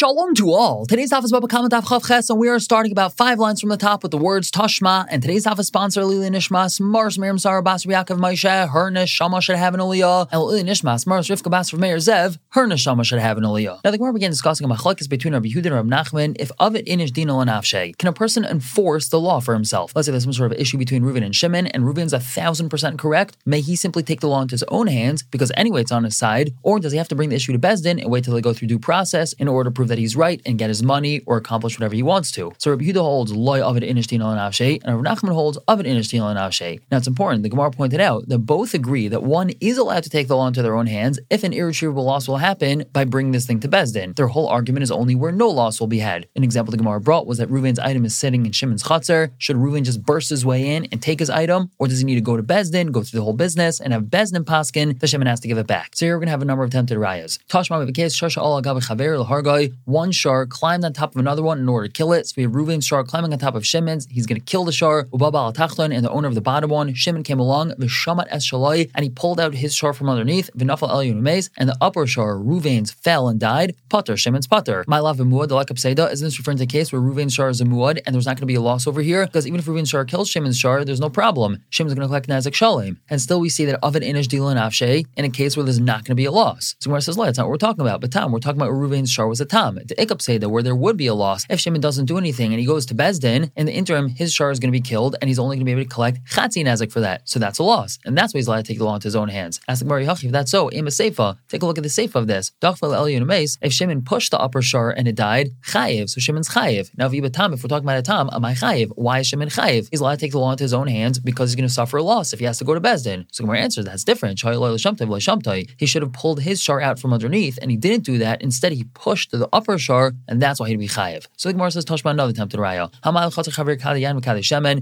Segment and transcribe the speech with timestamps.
[0.00, 0.86] Shalom to all.
[0.86, 3.68] Today's daf is Baba Kama Daf Ches, and we are starting about five lines from
[3.68, 5.06] the top with the words Tashma.
[5.10, 9.42] And today's daf is sponsored Lili Nishmas, Mars Miriam Sarah Bas Yaakov Moshe, her Neshama
[9.42, 13.18] should have an Aliyah, and Lili Nishmas, Mars Rivka Bas Meir Zev, her Neshama should
[13.18, 13.80] have an Aliyah.
[13.84, 16.34] Now the Gemara began discussing a machlekes between Rabbi Yehuda and Rabbi Nachman.
[16.40, 19.92] If of it inish dino and afshe, can a person enforce the law for himself?
[19.94, 22.70] Let's say there's some sort of issue between Reuven and Shimon, and Reuven's a thousand
[22.70, 23.36] percent correct.
[23.44, 26.16] May he simply take the law into his own hands because anyway it's on his
[26.16, 28.40] side, or does he have to bring the issue to Bezdin and wait till they
[28.40, 31.20] go through due process in order to prove that he's right and get his money
[31.26, 32.52] or accomplish whatever he wants to.
[32.58, 35.80] So Rabbi Yehuda holds loy of it inishtin al nafshe, and Rabbi Nachman holds of
[35.80, 36.80] it inishtin al nafshe.
[36.90, 37.42] Now it's important.
[37.42, 40.46] The Gemara pointed out that both agree that one is allowed to take the law
[40.46, 43.68] into their own hands if an irretrievable loss will happen by bringing this thing to
[43.68, 44.16] Bezdin.
[44.16, 46.26] Their whole argument is only where no loss will be had.
[46.36, 49.30] An example the Gemara brought was that Reuven's item is sitting in Shimon's chutzner.
[49.38, 52.14] Should Reuven just burst his way in and take his item, or does he need
[52.14, 54.98] to go to Bezdin, go through the whole business, and have Bezdin paskin?
[54.98, 55.96] The Shimon has to give it back.
[55.96, 57.38] So here we're gonna have a number of tempted rayas.
[57.48, 59.79] Tashma case al chaver.
[59.84, 62.26] One shark climbed on top of another one in order to kill it.
[62.28, 64.06] So we have Reuven's shark climbing on top of Shimon's.
[64.10, 65.08] He's going to kill the shark.
[65.10, 66.94] Ubaba al tachton and the owner of the bottom one.
[66.94, 70.50] Shimon came along, v'shamat es and he pulled out his shark from underneath.
[70.56, 73.74] V'nafal el Yunumais, and the upper shark, Reuven's, fell and died.
[73.88, 74.84] Potter, Shimon's Potter.
[74.86, 76.10] My love muad the like Seda.
[76.12, 78.36] Isn't this referring to a case where Reuven's shark is a muad and there's not
[78.36, 79.26] going to be a loss over here?
[79.26, 81.62] Because even if Reuven's shark kills Shimon's shark, there's no problem.
[81.70, 83.00] Shimon's going to collect Nazak Shalem.
[83.08, 85.64] And still we see that of an inish deal in Afshe in a case where
[85.64, 86.76] there's not going to be a loss.
[86.80, 88.00] So Gemara says, that's not what we're talking about.
[88.00, 89.69] But Tom, we're talking about Reuven's shark was a Tom.
[89.74, 92.60] The Ikab Seda, where there would be a loss if Shimon doesn't do anything and
[92.60, 95.28] he goes to Bezdin, in the interim, his shar is going to be killed and
[95.28, 97.28] he's only going to be able to collect Chatzi Nazik for that.
[97.28, 97.98] So that's a loss.
[98.04, 99.60] And that's why he's allowed to take the law into his own hands.
[99.68, 101.36] Ask the Gemara if that's so, aim a Seifa.
[101.48, 102.52] Take a look at the Seifa of this.
[102.62, 106.10] If Shimon pushed the upper shar and it died, Chayiv.
[106.10, 106.90] So Shimon's Chayiv.
[106.96, 107.28] Now, if if we're
[107.68, 108.92] talking about a Tam, am I Chayiv?
[108.96, 109.88] Why is Shimon Chayiv?
[109.90, 111.98] He's allowed to take the law into his own hands because he's going to suffer
[111.98, 113.26] a loss if he has to go to Bezdin.
[113.32, 114.40] So Gemara answers that's different.
[114.40, 118.42] He should have pulled his shar out from underneath and he didn't do that.
[118.42, 121.26] Instead, he pushed the upper shar and that's why he'd be Chayiv.
[121.36, 122.90] So the Gemara says, Toshma another tempted raya.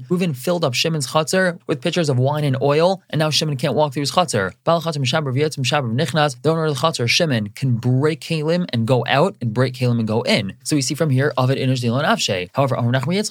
[0.08, 3.74] Reuven filled up Shimon's chutzner with pitchers of wine and oil, and now Shimon can't
[3.74, 4.52] walk through his chutzner.
[4.64, 9.98] The owner of the chutzner, Shimon, can break kalim and go out, and break kalim
[9.98, 10.54] and go in.
[10.64, 12.50] So we see from here, Avid Inish Dilon Afshe.
[12.52, 12.76] However,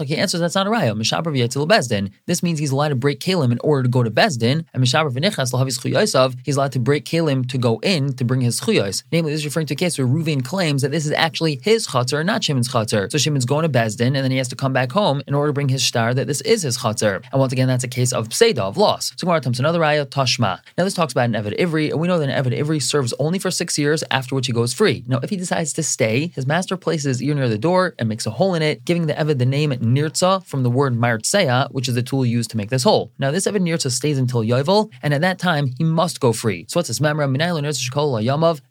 [0.05, 0.95] he answers that's not a raya.
[0.97, 2.11] Mishaber Bezdin.
[2.25, 5.11] This means he's allowed to break kalim in order to go to Bezdin, and Mishaber
[5.11, 9.03] V'nichnas Lahavis Chuyosav, he's allowed to break kalim to go in to bring his Chuyos.
[9.11, 11.87] Namely, this is referring to a case where Reuven claims that this is actually his
[11.87, 13.11] chutzner, not Shimon's chutzner.
[13.11, 15.49] So Shimon's going to Bezdin, and then he has to come back home in order
[15.49, 17.15] to bring his star that this is his chatzar.
[17.31, 19.09] And once again, that's a case of pseda, of loss.
[19.17, 20.61] So Gemara comes another raya, tashma.
[20.77, 23.13] Now this talks about an Evid Ivri, and we know that an Evid Ivri serves
[23.19, 25.03] only for six years, after which he goes free.
[25.05, 28.07] Now, if he decides to stay, his master places his ear near the door and
[28.07, 31.69] makes a hole in it, giving the Evid the name Nirtza from the word Martseya,
[31.71, 33.11] which is the tool used to make this hole.
[33.19, 36.65] Now, this Evid Nirtza stays until Yovel, and at that time, he must go free.
[36.69, 37.27] So what's this memra?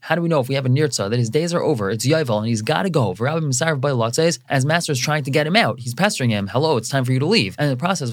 [0.00, 2.06] How do we know if we have a Nirtza that his days are over, it's
[2.06, 3.15] Yovel, he's got to go?
[3.15, 6.49] Rabbi Misarv Bailot says, as master is trying to get him out, he's pestering him,
[6.49, 7.55] hello, it's time for you to leave.
[7.59, 8.11] And in the process,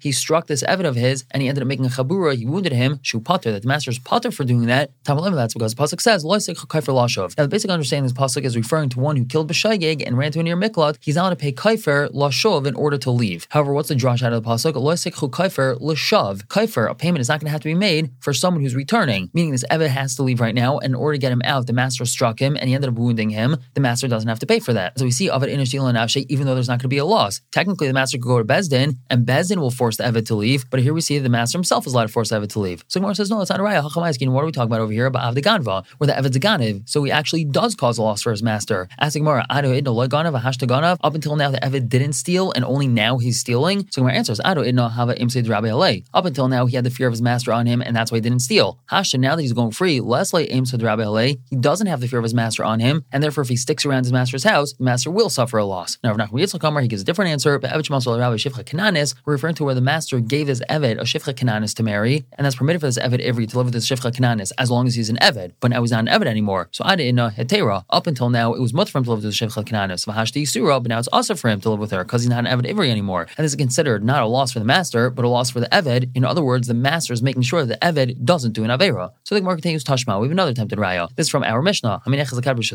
[0.00, 2.72] he struck this Evid of his, and he ended up making a chabura, he wounded
[2.72, 4.90] him, shu pater, that the master is pater for doing that.
[5.04, 9.16] That's because Pasuk says, Now, the basic understanding of this Pasuk is referring to one
[9.16, 12.66] who killed B'shaygig and ran to a near Miklat, he's not to pay kaifer lashov
[12.66, 13.46] in order to leave.
[13.50, 14.74] However, what's the drash out of the Pasuk?
[14.74, 16.46] kaifer lashav.
[16.46, 19.30] Kaifer, a payment is not going to have to be made for someone who's returning,
[19.32, 21.66] meaning this Evid has to leave right now, and in order to get him out,
[21.66, 23.56] the master struck him, and he ended up wounding him.
[23.74, 24.98] The master doesn't have to pay for that.
[24.98, 27.40] So we see Avid Inish and even though there's not going to be a loss.
[27.52, 30.68] Technically, the master could go to Bezdin, and Bezdin will force the Evid to leave,
[30.70, 32.84] but here we see the master himself is allowed to force the Evid to leave.
[32.88, 33.82] So Gemara says, no, that's not a raya.
[33.84, 35.06] What are we talking about over here?
[35.06, 38.30] About Avdeganva, where the Evid's a Ganiv, so he actually does cause a loss for
[38.30, 38.88] his master.
[38.98, 39.64] Asking Gemara, up
[41.14, 43.86] until now the Evid didn't steal, and only now he's stealing.
[43.90, 44.56] So Gemara answers, Up
[46.26, 48.22] until now, he had the fear of his master on him, and that's why he
[48.22, 48.78] didn't steal.
[48.90, 51.04] Hashta, now that he's going free, Leslie Imsid Rabbi
[51.50, 53.84] he doesn't have the fear of his master on him, and therefore if he sticks
[53.84, 55.98] around his master's house, the master will suffer a loss.
[56.02, 59.14] Now, Rav Nachman Yitzchak he gives a different answer, but Eved Shmasol Rabbi Shifcha Kananis,
[59.24, 62.44] we're referring to where the master gave his Eved a Shifcha Kananis to marry, and
[62.44, 64.94] that's permitted for this Eved Ivri to live with this Shifcha Kananis as long as
[64.94, 66.68] he's an Eved, but now he's not an Eved anymore.
[66.72, 69.32] So Ada in Hetera, up until now, it was much for him to live with
[69.32, 72.04] this Shifcha Kananis, Vahashti Yisura, but now it's also for him to live with her
[72.04, 73.26] because he's not an Eved Ivri anymore.
[73.36, 75.68] And this is considered not a loss for the master, but a loss for the
[75.68, 76.10] Eved.
[76.14, 79.12] In other words, the master is making sure that the Eved doesn't do an Avera.
[79.24, 80.20] So the Gemara continues Tashma.
[80.20, 81.08] We have another tempted raya.
[81.16, 82.02] This is from our Mishnah.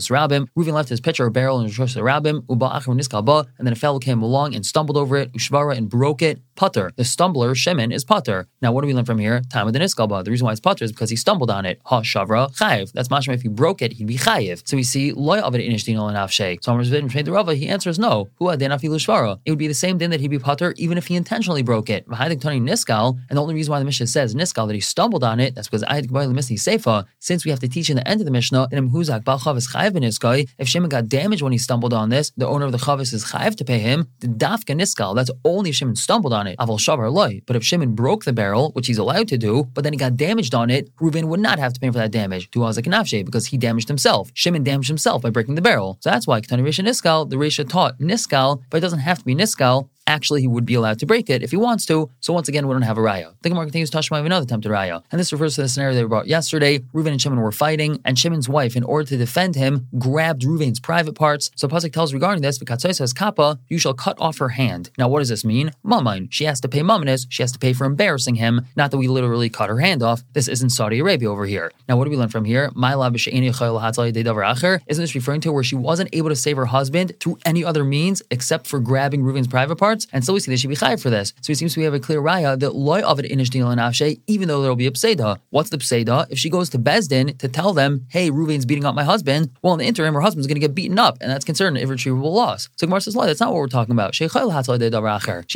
[0.09, 3.75] Reuven left his pitcher or barrel in the Rabim, Uba Achim Niskalba, and then a
[3.75, 6.41] fellow came along and stumbled over it, Ushvara, and broke it.
[6.56, 6.91] Putter.
[6.97, 8.47] The stumbler, Shimon, is Putter.
[8.61, 9.41] Now, what do we learn from here?
[9.50, 10.25] Time of the Niskalba.
[10.25, 11.79] The reason why it's Putter is because he stumbled on it.
[11.85, 12.91] Ha Shavra, Chayiv.
[12.91, 13.33] That's mashma.
[13.33, 14.67] If he broke it, he'd be Chayiv.
[14.67, 16.61] So we see Loy of it in Ishdino and Afshe.
[16.61, 16.77] So
[17.23, 18.27] the Rava, he answers no.
[18.38, 18.50] Who?
[18.50, 21.89] It would be the same din that he'd be Putter even if he intentionally broke
[21.89, 22.06] it.
[22.09, 25.39] Tony Niskal, and the only reason why the Mishnah says Niskal that he stumbled on
[25.39, 27.06] it, that's because I had to Seifa.
[27.19, 29.67] Since we have to teach in the end of the Mishnah, that Mhuzak Balchav is
[29.67, 30.47] Chayiv niskai.
[30.57, 33.25] If Shimon got damaged when he stumbled on this, the owner of the chavis is
[33.25, 35.15] chayiv to pay him the dafka niskal.
[35.15, 36.57] That's only if Shimon stumbled on it.
[36.59, 37.41] Aval shavar loy.
[37.45, 40.17] But if Shimon broke the barrel, which he's allowed to do, but then he got
[40.17, 43.25] damaged on it, Reuven would not have to pay for that damage to Azak Nafshe
[43.25, 44.31] because he damaged himself.
[44.33, 45.97] Shimon damaged himself by breaking the barrel.
[46.01, 49.25] So that's why Ketani Risha Niskal, the Risha taught Niskal, but it doesn't have to
[49.25, 52.09] be Niskal actually he would be allowed to break it if he wants to.
[52.19, 53.33] So once again, we don't have a raya.
[53.41, 55.03] The Gemara continues Tashma another attempted raya.
[55.11, 56.79] And this refers to the scenario they brought yesterday.
[56.94, 60.79] Reuven and Shimon were fighting, and Shimon's wife, in order to defend him, grabbed Reuven's
[60.79, 61.51] private parts.
[61.56, 64.89] So Pasuk tells regarding this, V'katzai says kappa, you shall cut off her hand.
[64.97, 65.71] Now what does this mean?
[65.85, 66.27] Mamain.
[66.31, 69.07] She has to pay mamanis, she has to pay for embarrassing him, not that we
[69.07, 70.23] literally cut her hand off.
[70.33, 71.71] This isn't Saudi Arabia over here.
[71.88, 72.71] Now what do we learn from here?
[72.75, 77.83] Isn't this referring to where she wasn't able to save her husband through any other
[77.83, 79.98] means except for grabbing Reuven's private parts?
[80.11, 81.33] And so we see they should be chayiv for this.
[81.41, 84.47] So it seems we have a clear raya that loy of it inish nafshe, even
[84.47, 85.39] though there will be a pseda.
[85.49, 86.27] What's the pseda?
[86.29, 89.73] If she goes to Bezdin to tell them, hey, Ruvain's beating up my husband, well,
[89.73, 92.33] in the interim, her husband's going to get beaten up, and that's considered an irretrievable
[92.33, 92.69] loss.
[92.75, 94.15] So Gemara says, that's not what we're talking about.
[94.15, 94.25] She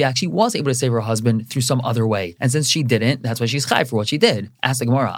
[0.04, 2.36] actually was able to save her husband through some other way.
[2.40, 4.50] And since she didn't, that's why she's chayiv for what she did.
[4.62, 5.14] Ask the Gemara,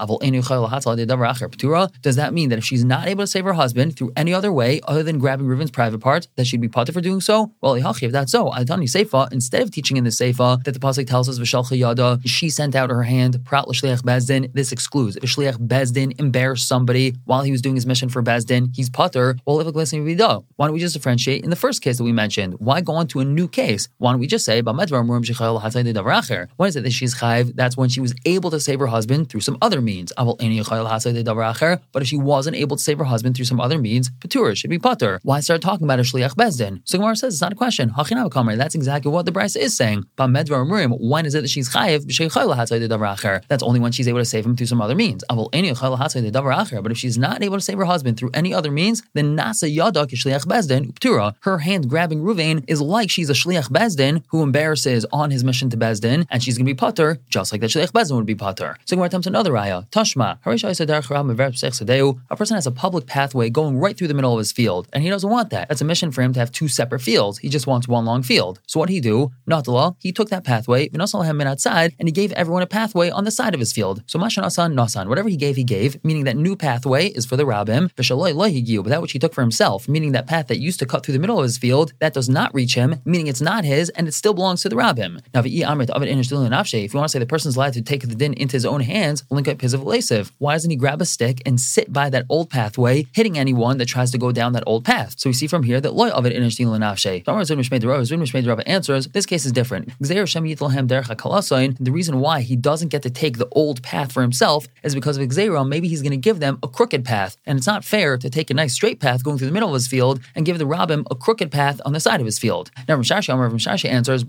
[2.01, 4.51] does that mean that if she's not able to save her husband through any other
[4.51, 7.51] way other than grabbing Reuven's private parts, that she'd be potter for doing so?
[7.61, 11.07] Well, if that's so, Adani Seifa, instead of teaching in the Seifa that the Pasuk
[11.07, 15.17] tells us, Vishalcha Yada, she sent out her hand, Prat L'Shliach Bezdin, this excludes.
[15.17, 19.37] If Shliach Bezdin embarrassed somebody while he was doing his mission for Bezdin, he's putter,
[19.45, 22.55] well, if a Why don't we just differentiate in the first case that we mentioned?
[22.59, 23.87] Why go on to a new case?
[23.97, 24.91] Why don't we just say, When is
[26.75, 27.55] it that she's chayv?
[27.55, 30.11] That's when she was able to save her husband through some other means.
[30.17, 30.37] But
[32.01, 34.79] if she wasn't able to save her husband through some other means, Patur should be
[34.79, 35.19] putter.
[35.23, 36.81] Why start talking about a Shliach Bezdin?
[36.85, 37.93] So Gemara says it's not a question.
[37.95, 40.05] That's exactly what the Brisa is saying.
[40.17, 42.05] When is it that she's chayiv?
[43.47, 45.23] That's only when she's able to save him through some other means.
[45.29, 49.73] But if she's not able to save her husband through any other means, then nasa
[49.73, 51.35] yada shliach bezdin uptura.
[51.41, 55.69] Her hand grabbing Ruvain is like she's a shliach bezdin who embarrasses on his mission
[55.71, 58.35] to bezdin, and she's going to be putter just like the shliach bezdin would be
[58.35, 58.77] putter.
[58.85, 59.87] So Gemara attempts another raya.
[59.89, 60.37] Tashma.
[62.29, 65.03] A person has a public pathway going right through the middle of his field, and
[65.03, 65.67] he doesn't want that.
[65.69, 67.39] That's a mission for him to have two separate fields.
[67.39, 68.59] He just wants one long field.
[68.67, 69.31] So what he do?
[69.47, 69.95] Law.
[69.99, 70.89] He took that pathway,
[71.47, 74.03] outside, and he gave everyone a pathway on the side of his field.
[74.07, 77.37] So Mashan Asan Nasan, whatever he gave, he gave, meaning that new pathway is for
[77.37, 78.05] the Rabbim, but
[78.89, 81.19] that which he took for himself, meaning that path that used to cut through the
[81.19, 84.13] middle of his field, that does not reach him, meaning it's not his, and it
[84.13, 85.21] still belongs to the Rabbim.
[85.33, 88.65] Now, if you want to say the person's allowed to take the din into his
[88.65, 89.83] own hands, link up his of
[90.37, 93.85] Why doesn't he grab a stick and sit by that old pathway, hitting anyone that
[93.85, 95.15] tries to go down that old path?
[95.17, 96.43] So we see from here that loy of it in
[98.47, 99.91] Rabbi answers, this case is different.
[99.99, 105.17] The reason why he doesn't get to take the old path for himself is because
[105.17, 105.69] of Xeram.
[105.69, 107.37] Maybe he's going to give them a crooked path.
[107.45, 109.73] And it's not fair to take a nice straight path going through the middle of
[109.73, 112.69] his field and give the Rabbim a crooked path on the side of his field.
[112.87, 114.25] Now, Ramshashi Amar Ramshashi answers,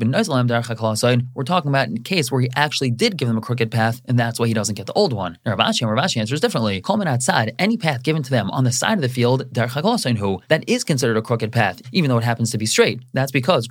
[1.34, 4.00] we're talking about in a case where he actually did give them a crooked path,
[4.06, 5.38] and that's why he doesn't get the old one.
[5.44, 6.81] Now, Rav Ashi Ravashi answers differently.
[6.81, 10.64] Kolman outside, any path given to them on the side of the field, who that
[10.69, 13.00] is considered a crooked path, even though it happens to be straight.
[13.12, 13.66] That's because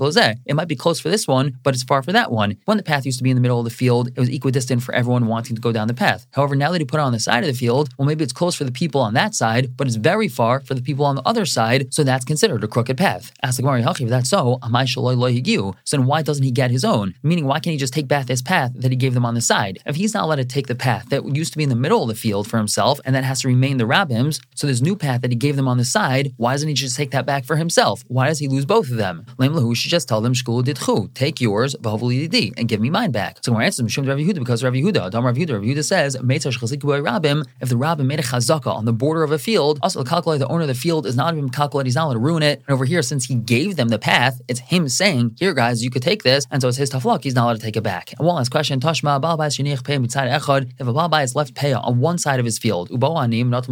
[0.00, 2.56] Eh, it might be close for this one, but it's far for that one.
[2.64, 4.82] When the path used to be in the middle of the field, it was equidistant
[4.82, 6.26] for everyone wanting to go down the path.
[6.32, 8.32] However, now that he put it on the side of the field, well, maybe it's
[8.32, 11.16] close for the people on that side, but it's very far for the people on
[11.16, 13.32] the other side, so that's considered a crooked path.
[13.42, 17.14] Ask the Gemara, if that's so, so then why doesn't he get his own?
[17.22, 19.40] Meaning, why can't he just take back this path that he gave them on the
[19.40, 19.80] side?
[19.86, 22.02] If he's not allowed to take the path that used to be in the middle
[22.02, 24.96] of the field for himself, and that has to remain the rabbim's, so this new
[24.96, 27.44] path that he gave them on the side, why doesn't he just take that back
[27.44, 28.04] for himself?
[28.08, 29.26] Why does he lose both of them?
[29.38, 29.54] Lame
[29.90, 33.38] should just tell them, Shkul didchu, take yours, and give me mine back.
[33.42, 35.84] So when I answer Mishum Rav Yehuda because Rav Yehuda, Adam Rav Yehuda, Rav Yehuda
[35.84, 40.02] says, Rabim, if the Rabbim made a chazaka on the border of a field, also
[40.02, 42.18] the calculate the owner of the field is not even calculate, he's not allowed to
[42.20, 42.62] ruin it.
[42.66, 45.90] And over here, since he gave them the path, it's him saying, Here guys, you
[45.90, 48.12] could take this, and so it's his taflak, he's not allowed to take it back.
[48.18, 51.84] And one last question, Tashma, Balba's Shinik Pei Mitsar Echod, if a is left paya
[51.84, 53.66] on one side of his field, Ubo Anim, not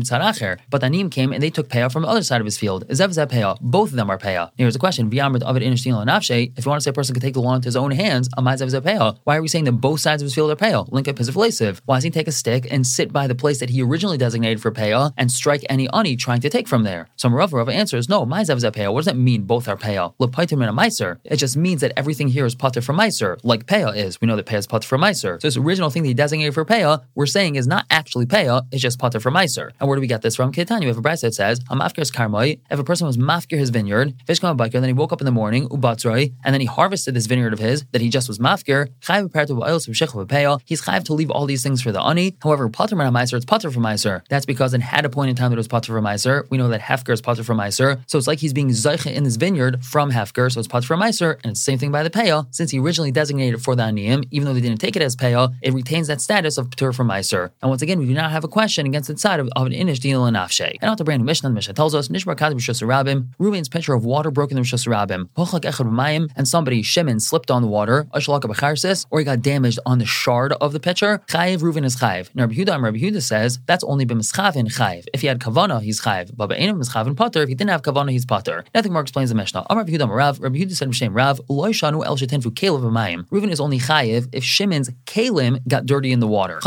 [0.71, 2.85] but Anim came and they took paya from the other side of his field.
[2.89, 3.59] Is that paya?
[3.61, 4.51] Both of them are paya.
[4.57, 5.11] Here's a question,
[6.09, 8.29] if you want to say a person could take the law into his own hands,
[8.37, 10.89] why are we saying that both sides of his field are pale?
[10.91, 11.81] Link up his lasiv.
[11.85, 14.61] Why does he take a stick and sit by the place that he originally designated
[14.61, 17.09] for pale and strike any ani trying to take from there?
[17.17, 18.93] So Rav Rav answers, no, my zev pale.
[18.93, 19.43] What does that mean?
[19.43, 20.15] Both are pale.
[20.21, 21.19] Lepaitim and a meiser.
[21.25, 24.21] It just means that everything here is pater for meiser, like pale is.
[24.21, 25.41] We know that pale is pater for meiser.
[25.41, 28.67] So this original thing that he designated for pale, we're saying is not actually pale.
[28.73, 29.71] It's just pater for meiser.
[29.79, 30.53] And where do we get this from?
[30.53, 32.61] Ketanya, we have a bride that says, "I'm after his karmoi.
[32.71, 35.21] If a person was mafkir his vineyard, fish come a biker, then he woke up
[35.21, 38.29] in the morning, ubat and then he harvested this vineyard of his that he just
[38.29, 38.89] was mafkir,
[40.65, 42.37] he's chayiv to leave all these things for the ani.
[42.43, 44.23] However, pater from it's pater from meiser.
[44.29, 46.49] That's because it had a point in time that it was pater from meiser.
[46.51, 49.25] We know that hefker is pater from meiser, so it's like he's being zeicha in
[49.25, 52.03] this vineyard from hefker, so it's pater from meiser, and it's the same thing by
[52.03, 52.47] the payah.
[52.51, 55.17] Since he originally designated it for the aniyim, even though they didn't take it as
[55.17, 57.51] payah, it retains that status of pater from meiser.
[57.63, 59.73] And once again, we do not have a question against the side of, of an
[59.73, 60.77] inish dinal and nafshe.
[60.81, 63.95] And out the brand new Mishnah, the Mishnah tells us nishbar kadim rabim, Ruben's pitcher
[63.95, 65.29] of water broken the rabim,
[66.37, 70.73] and somebody Shimon slipped on the water, or he got damaged on the shard of
[70.73, 71.23] the pitcher.
[71.29, 72.31] Chayiv Ruven is chayiv.
[72.35, 75.07] Now Rabbi Yehuda, Rabbi Yehuda says that's only b'mischavin chayiv.
[75.13, 76.37] If he had kavana, he's chayiv.
[76.37, 77.43] But ba'enim mischavin pater.
[77.43, 78.65] If he didn't have kavana, he's Potter.
[78.75, 79.67] Nothing more explains the Mishnah.
[79.71, 80.41] Amar Rabbi Yehuda Rav.
[80.41, 81.41] Rabbi Yehuda said Mishem Rav.
[81.49, 83.29] Loy shanu el shetenfu kelev b'mayim.
[83.29, 86.59] Ruven is only chayiv if Shimon's kalim got dirty in the water.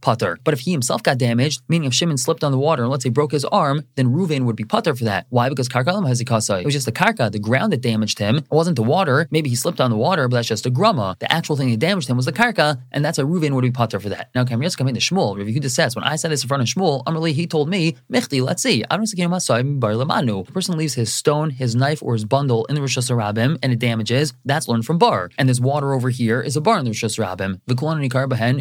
[0.00, 0.38] Pater.
[0.44, 3.04] But if he himself got damaged, meaning if Shimon slipped on the water and let's
[3.04, 5.26] say broke his arm, then Ruven would be Potter for that.
[5.30, 5.48] Why?
[5.48, 8.36] Because karkalim has It was just the karka, the ground that damaged him.
[8.38, 9.28] It wasn't the water.
[9.30, 11.18] Maybe he slipped on the water, but that's just a grumma.
[11.18, 13.70] The actual thing that damaged him was the karka, and that's a Ruven would be
[13.70, 14.30] pater for that.
[14.34, 15.36] Now, Kamrias coming to Shmuel.
[15.36, 17.96] Rabbi Yehuda says, when I said this in front of Shmuel, Amrli, he told me,
[18.10, 18.84] Michti, let's see.
[18.88, 23.72] The person leaves his stone, his knife, or his bundle in the reshus harabim and
[23.72, 25.30] it damages, that's learned from bar.
[25.38, 27.60] And this water over here is a bar in the reshus harabim.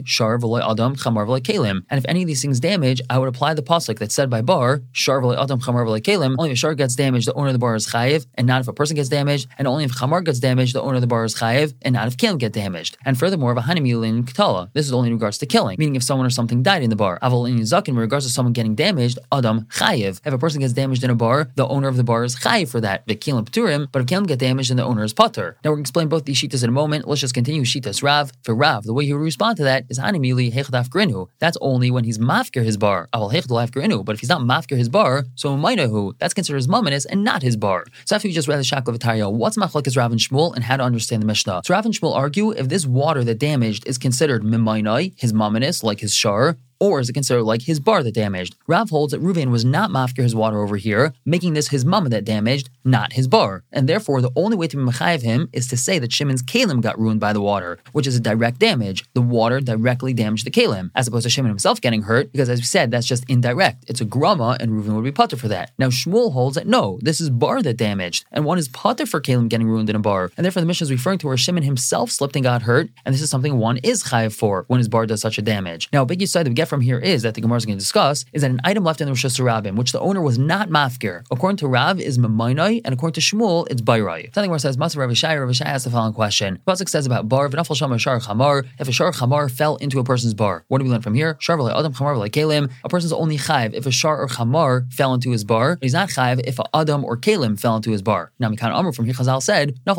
[0.06, 1.82] shar adam, chamar kalim.
[1.90, 4.42] And if any of these things damage, I would apply the pasuk that's said by
[4.42, 6.36] bar, shar adam, chamar kalim.
[6.38, 8.62] Only if a shar gets damaged, the owner of the bar is chayiv, and not
[8.62, 11.08] if a person gets damaged, and only if chamar gets damaged, the owner of the
[11.08, 12.98] bar is chayiv, and not if kalim get damaged.
[13.06, 14.70] And furthermore, if a in katala.
[14.74, 16.96] This is only in regards to killing, meaning if someone or something died in the
[16.96, 17.20] bar.
[17.22, 20.22] Aval in zakin, in regards to someone getting damaged, adam chayiv.
[20.25, 22.70] If a person gets damaged in a bar, the owner of the bar is chayiv
[22.70, 23.08] for that.
[23.08, 25.58] V'kilim pturim, but if kilim get damaged, then the owner is pater.
[25.64, 27.08] Now we're going to explain both these shitas in a moment.
[27.08, 28.32] Let's just continue shitas Rav.
[28.44, 31.28] For Rav, the way he would respond to that is hanimili hechdaf grinu.
[31.40, 33.10] That's only when he's mafker his bar.
[33.14, 34.04] Aval hechdaf grinu.
[34.04, 37.42] But if he's not mafker his bar, so minahu, that's considered his mumminus and not
[37.42, 37.86] his bar.
[38.06, 40.84] So after just read the Shakla V'Tarya, what's machlokes Rav and Shmuel and how to
[40.84, 41.62] understand the Mishnah?
[41.65, 45.84] So Rav and Shmuel argue if this water that damaged is considered mimainai, his mumminus,
[45.84, 48.56] like his shar, or is it considered like his bar that damaged?
[48.68, 52.10] Rav holds that Ruvain was not mafkir his water over here, making this his mama
[52.10, 53.63] that damaged, not his bar.
[53.72, 57.00] And therefore, the only way to be him is to say that Shimon's kalim got
[57.00, 59.04] ruined by the water, which is a direct damage.
[59.13, 62.60] The water directly damaged the kalim, as opposed to Shimon himself getting hurt, because as
[62.60, 63.86] we said, that's just indirect.
[63.88, 65.72] It's a grama, and Ruvain would be putter for that.
[65.77, 69.22] Now Shmuel holds that no, this is bar that damaged, and one is putter for
[69.22, 70.32] kalim getting ruined in a bar.
[70.38, 73.13] And therefore, the mission is referring to where Shimon himself slipped and got hurt, and
[73.13, 75.89] this is something one is chayev for when his bar does such a damage.
[75.92, 77.84] Now, big side that we get from here is that the Gemara is going to
[77.84, 80.70] discuss is that an item left in the reshus harabim, which the owner was not
[80.70, 84.34] mafkir, according to Rav, is mamainai, and according to Shmuel, it's bayrai.
[84.34, 86.60] Something where it says, Master Rav Shai, Rav asks the following question.
[86.67, 90.34] Pasuk says about bar, v'nafal shar chamar, if a shar chamar fell into a person's
[90.34, 90.65] bar.
[90.67, 91.38] What do we learn from here?
[91.39, 95.32] Shar adam chamar kalim, a person's only chayv if a shar or chamar fell into
[95.32, 98.32] his bar, he's not chayv if a adam or kalim fell into his bar.
[98.39, 99.98] Now, Mikan Amr from here, said, if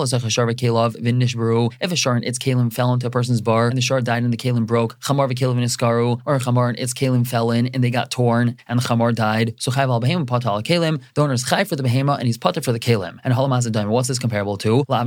[1.92, 4.32] a shar and its kalim fell into a person's bar, and the shar died and
[4.32, 7.90] the kalim broke, chamar v'kelav v'niskaru, or a and its kalim fell in and they
[7.90, 9.54] got torn and the chamor died.
[9.58, 11.00] So chayv al behema patal al kalim.
[11.14, 13.18] The owner is chayv for the behema and he's pater for the kalim.
[13.24, 13.88] And halamaz daim.
[13.88, 14.84] What's this comparable to?
[14.86, 15.04] To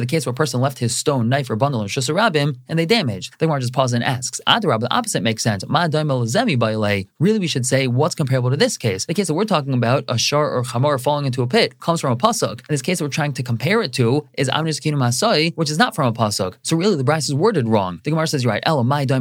[0.00, 2.86] the case where a person left his stone, knife, or bundle in rishasarabim and they
[2.86, 3.38] damaged.
[3.38, 4.40] The Gemara just pauses and asks.
[4.46, 5.64] Adarab, the opposite makes sense.
[5.66, 9.06] Really, we should say what's comparable to this case.
[9.06, 12.00] The case that we're talking about, a shar or chamor falling into a pit, comes
[12.00, 12.58] from a pasuk.
[12.58, 15.78] And this case that we're trying to compare it to is v'sakim masay, which is
[15.78, 16.54] not from a pasuk.
[16.62, 18.00] So really, the Brisa is worded wrong.
[18.04, 18.62] The Gemara says you're right.
[18.66, 19.15] Ela my daim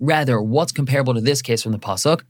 [0.00, 2.22] Rather, what's comparable to this case from the pasuk?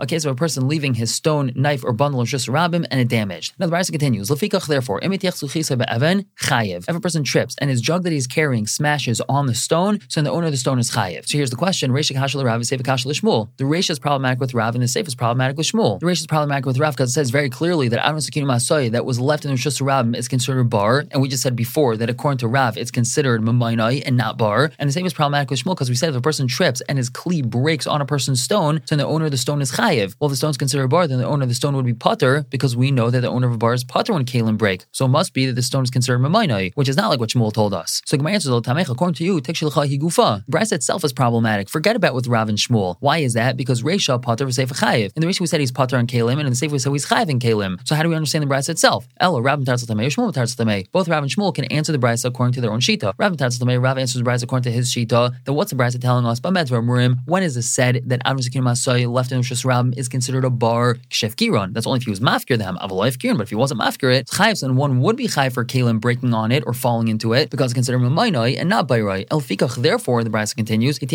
[0.00, 3.08] A case of a person leaving his stone, knife, or bundle of shusarabim and it
[3.08, 3.54] damaged.
[3.58, 4.28] Now the Brisa continues.
[4.28, 10.00] Therefore, if a person trips and his jug that he's carrying smashes on the stone,
[10.08, 11.26] so then the owner of the stone is chayiv.
[11.28, 15.56] So here's the question: The Reish is problematic with Rav, and the Seif is problematic
[15.56, 15.98] with Shmuel.
[16.00, 18.88] The Reish is problematic with Rav because it says very clearly that Avon Sakinu Masai
[18.90, 22.08] that was left in the Shusarabim is considered bar, and we just said before that
[22.08, 24.61] according to Rav, it's considered mamainai and not bar.
[24.78, 26.98] And the same is problematic with Shmuel because we said if a person trips and
[26.98, 30.14] his kli breaks on a person's stone, then the owner of the stone is chayiv.
[30.20, 31.94] Well, if the stone's considered a bar, then the owner of the stone would be
[31.94, 34.84] putter because we know that the owner of a bar is putter when kalim break.
[34.92, 37.30] So it must be that the stone is considered mamainai, which is not like what
[37.30, 38.02] Shmuel told us.
[38.04, 40.44] So Gemara answers, according to you, tikshilcha higufa.
[40.46, 41.68] Brisa itself is problematic.
[41.68, 42.96] Forget about with Rav and Shmuel.
[43.00, 43.56] Why is that?
[43.56, 45.12] Because Reisha putter for sefer chayiv.
[45.16, 46.92] In the Reisha we said he's putter on kalim, and in the sefer we said
[46.92, 47.86] he's chayiv in kalim.
[47.86, 49.08] So how do we understand the Brisa itself?
[49.20, 52.72] Ella, Rav and Shmuel Both Rav and Shmuel can answer the Brisa according to their
[52.72, 53.14] own shita.
[53.18, 55.98] Rav and Rav answers the Brisa according according to his shita, that what's the brisa
[55.98, 56.38] telling us?
[56.40, 59.64] Murim, when is it said that Avon Zakin Masai left in Rosh
[59.96, 61.72] is considered a bar Kshef Giron?
[61.72, 64.26] That's only if he was mafkir them, Avaloif Giron, but if he wasn't mafkir it,
[64.26, 67.48] Chayiv, and one would be Chayiv for Kalim breaking on it or falling into it
[67.48, 69.26] because it's considered Mamainai and not Bayrai.
[69.28, 71.10] Elfikach, therefore, the brisa continues, if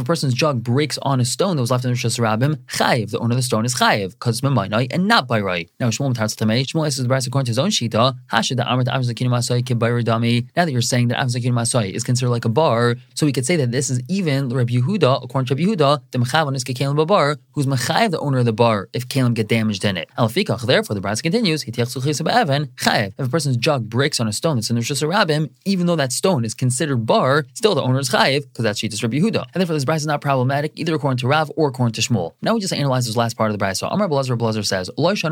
[0.00, 3.18] a person's jug breaks on a stone that was left in Rosh Rabim, Chayiv, the
[3.18, 5.68] owner of the stone is Chayiv because it's Mamainai and not Bayrai.
[5.78, 8.62] Now, Shmuel Matar Tamei, Shmuel says the brisa according to his own Shita, Hashid the
[8.62, 10.46] Amrit Avon Zakin Masai Dami.
[10.56, 13.32] Now that you're saying that Avon Zakin Masai is considered like a bar, so we
[13.32, 16.64] could say that this is even Rabbi Yehuda, according to Rabbi Yehuda, the Mechavan is
[16.64, 20.08] Kalim Babar, who's Mechayiv, the owner of the bar, if Kalim get damaged in it.
[20.18, 21.94] Alfikach, therefore, the Brisa continues, he takes.
[21.94, 22.02] If
[23.18, 26.12] a person's jug breaks on a stone that's in the Rosh Rabim, even though that
[26.12, 29.46] stone is considered bar, still the owner is Chayiv, because that's Shitas Rabbi Yehuda.
[29.54, 32.32] And therefore, this Brisa is not problematic either according to Rav or according to Shmuel.
[32.42, 33.84] Now we just analyze this last part of the Brisa.
[33.84, 35.22] So Amar Blazer Blazer says, This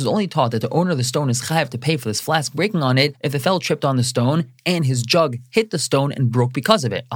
[0.00, 2.20] is only taught that the owner of the stone is Chayiv to pay for this
[2.20, 5.70] flask breaking on it if the fellow tripped on the stone and his jug hit
[5.70, 7.06] the stone and broke because of it.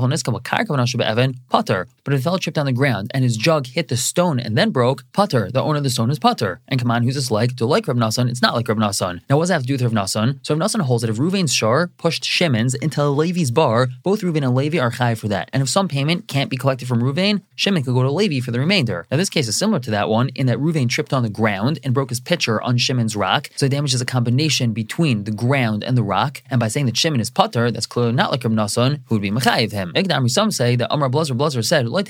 [2.07, 4.57] But if the fellow tripped on the ground and his jug hit the stone and
[4.57, 6.61] then broke, putter, the owner of the stone is putter.
[6.69, 7.57] And come on, who's this like?
[7.57, 9.23] To like Rav Nassan, it's not like Rav Nassan.
[9.29, 10.39] Now, what does that have to do with Rav Nassan?
[10.47, 14.45] So Rav Nassan holds that if Ruvain's shar pushed Shimon's into Levi's bar, both Ruvain
[14.45, 15.51] and Levi are chai for that.
[15.53, 18.53] And if some payment can't be collected from Ruvain, Shimon could go to Levi for
[18.53, 19.05] the remainder.
[19.11, 21.81] Now, this case is similar to that one in that Ruvain tripped on the ground
[21.83, 23.51] and broke his pitcher on Shimon's rock.
[23.57, 26.41] So damage is a combination between the ground and the rock.
[26.53, 29.23] And by saying that Shimon is putter, that's clearly not like Rav Nassan, who would
[29.23, 29.93] be mechayiv him.
[29.97, 32.07] Igdam, some say that Amar Blazer Blazer said, Don't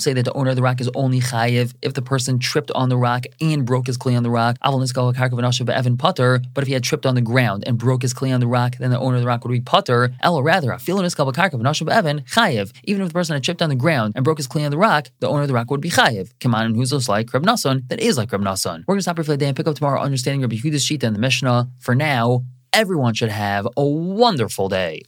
[0.00, 2.88] say that the owner of the rock is only chayiv if the person tripped on
[2.88, 4.56] the rock and broke his kli on the rock.
[4.60, 8.76] But if he had tripped on the ground and broke his kli on the rock,
[8.78, 10.14] then the owner of the rock would be putter.
[10.22, 14.64] Elo rather, even if the person had tripped on the ground and broke his kli
[14.64, 16.32] on the rock, the owner of the rock would be chayiv.
[16.40, 18.84] Kaman and who's like Reb that is like Reb Nasson.
[18.86, 20.84] We're going to stop here for the day and pick up tomorrow understanding Rabbi Yehuda's
[20.84, 21.70] Shita and the Mishnah.
[21.80, 25.02] For now, everyone should have a wonderful day.